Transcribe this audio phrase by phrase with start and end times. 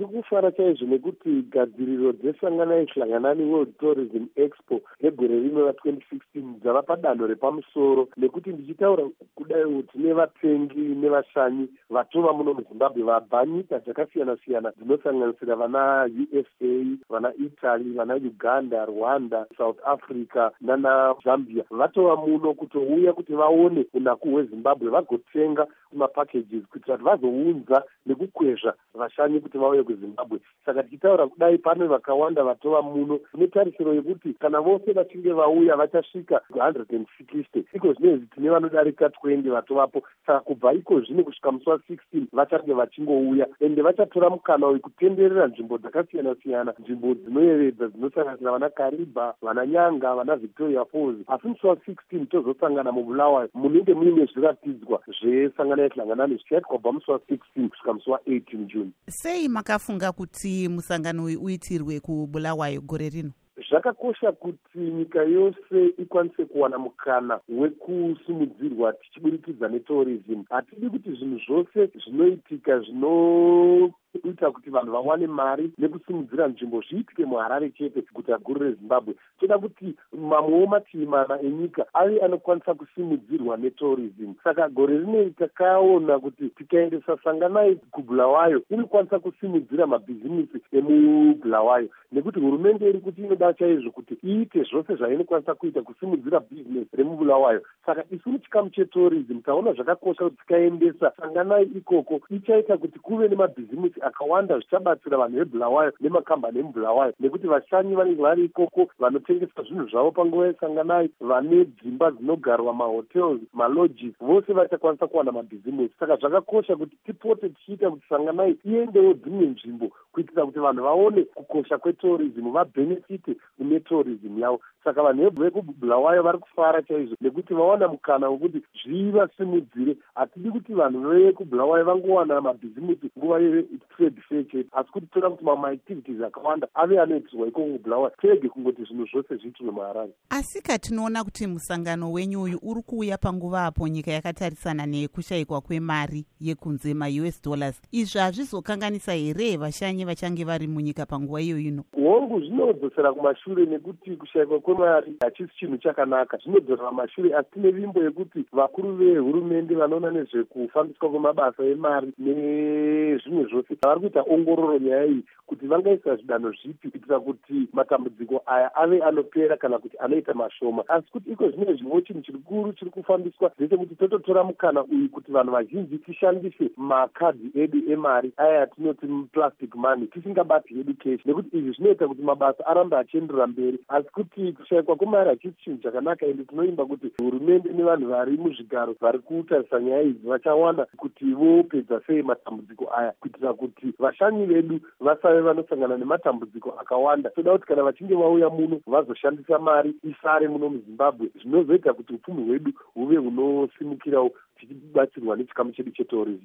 [0.00, 7.26] tiri kufara chaizvo nekuti gadziriro dzesanganai hlanganani world tourism expo yegore rino ra2016 dzava padanho
[7.26, 16.08] repamusoro nekuti ndichitaura kudai tine vatengi nevashanyi vatova muno muzimbabwe vabva nyika dzakasiyana-siyana dzinosanganisira vana
[16.32, 24.28] usa vana italy vana uganda rwanda south africa nanazambia vatova muno kutouya kuti vaone unaku
[24.28, 30.38] hwezimbabwe vagotenga mapackages kuitira kuti vazounza nekukwezva vashanyi kuti vauye kuzimbabwe.
[30.64, 36.40] Saka tichitaura kudai pane vakawanda vatova muno tine tarisiro yekuti kana vose vachinge vauya vachasvika
[36.50, 40.02] hundred and sixty iko zvinezvi tine vanodarika twenty vatovapo.
[40.26, 45.78] Saka kubva iko zvino kusvika musi wa16 vachange vachingouya ende vachatora mukana uyu kutenderera nzvimbo
[45.78, 51.16] dzakasiyana-siyana nzvimbo dzinoyevedza dzinosanganisira vana kariba vana nyanga vana victoria falls.
[51.26, 57.92] Asi musi wa16 tozosangana mubulawayo munenge muine zviratidzwa zvesanganai hlanganani zvichaitwa kubva musi wa16 kusvika
[57.92, 58.90] musi wa18 june.
[59.08, 63.30] Sei makafunga kuti musangano uyu uitirwe kubulawayo gore rino?
[63.70, 70.42] Zvakakosha kuti nyika yose ikwanise kuwana mukana wekusimudzirwa tichiburikidza netourism.
[70.50, 77.70] Hatidi kuti zvinhu zvose zvinoitika zvino kuita kuti vanhu vawane mari nekusimudzira nzvimbo zviitike muharare
[77.70, 79.14] chete guta guru rezimbabwe.
[79.40, 84.32] Toda kuti mamwewo mativi mana enyika ave anokwanisa kusimudzirwa netourism.
[84.44, 93.00] Saka gore rinei takaona kuti tikaendesa sanganai kubhulawayo inokwanisa kusimudzira mabhizimisi emubhulawayo nekuti hurumende iri
[93.00, 99.40] kuti inoda chaizvo kuti iite zvose zvainokwanisa kuita kusimudzira bhizinesi remubhulawayo saka isu muchikamu chetourism
[99.40, 106.58] taona zvakakosha kuti tikaendesa sanganai ikoko ichaita kuti kuve nemabhizimisi akawanda zvichabatsira vanhu vebhulawayo nemakambani
[106.58, 113.40] emubhulawayo nekuti vashanyi vanenge vari ikoko vanotengesa zvinhu zvavo panguva yesanganai vane dzimba dzinogarwa mahotels
[113.52, 115.94] malodges vose vachakwanisa kuwana mabhizimusi.
[116.00, 121.78] Saka zvakakosha kuti tipote tichiita kuti sanganai iendewo dzimwe nzvimbo kuitira kuti vanhu vaone kukosha
[121.78, 124.60] kwetourism vabhenefite mune tourism yavo.
[124.84, 131.84] Saka vanhu vekubhulawayo vari kufara chaizvo nekuti vawana mukana wekuti zvivasimudzire hatidi kuti vanhu vekubhulawayo
[131.84, 137.48] vangowana mabhizimusi nguva yetrade fair chete asi kuti toda kuti mamwe maactivities akawanda ave anoitirwa
[137.48, 142.82] ikoko kubhulawayo kurege kungoti zvinhu zvose zviitirwe muharare asika tinoona kuti musangano wenyu uyu uri
[142.82, 147.80] kuuya panguva apo nyika yakatarisana nekushayikwa kwemari yekunze maus dollars.
[147.92, 151.84] Izvi hazvizokanganisa here vashanyi vachange vari munyika panguva iyo ino?
[151.94, 156.36] Hongu zvinodzosera kumashure nekuti kushayikwa kwemari hachisi chinhu chakanaka.
[156.36, 164.00] Zvinodzorera mashure asi tine vimbo yekuti vakuru vehurumende vanoona nezvekufambiswa kwemabasa emari nezvimwe zvose vari
[164.00, 169.78] kuita ongororo nyaya iyi kuti vangaisa zvidanho zvipi kuitira kuti matambudziko aya ave anopera kana
[169.78, 170.84] kuti anoita mashoma.
[170.88, 175.52] Asi kuti iko zvine zvimwe chinhu chirikuru chiri kufambiswa ndechekuti tototora mukana uyu kuti vanhu
[175.52, 182.08] vazhinji tishandise makadhi edu emari aya atinoti plastic money tisingabati hedu keshi nekuti izvi zvinoita
[182.08, 183.78] kuti mabasa arambe achienderera mberi.
[183.88, 189.18] Asi kuti kushayikwa kwemari hachisi chinhu chakanaka ende tinoimba kuti hurumende nevanhu vari muzvigaro vari
[189.18, 193.12] kutarisa nyaya idzi vachawana kuti vopedza sei matambudziko aya.
[193.20, 197.30] Kuitira kuti vashanyi vedu vasave vanosangana nematambudziko akawanda.
[197.30, 201.30] Toda kuti kana vachinge vauya muno vazoshandisa mari isare muno muzimbabwe.
[201.42, 204.30] Zvinozoita kuti upfumi hwedu huve hunosimukirawo
[204.60, 206.38] tichibatsirwa nechikamu chedu chetourism